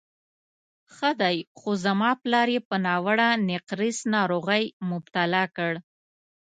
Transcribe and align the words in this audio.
ښه 0.93 1.11
دی، 1.21 1.37
خو 1.57 1.69
زما 1.85 2.11
پلار 2.21 2.47
یې 2.55 2.61
په 2.69 2.75
ناوړه 2.85 3.29
نقرس 3.49 3.97
ناروغۍ 4.13 4.63
مبتلا 4.89 5.43
کړ. 5.55 5.73